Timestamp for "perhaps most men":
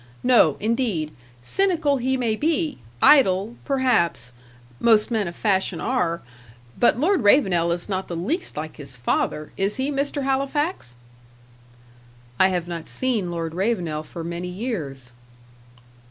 3.65-5.27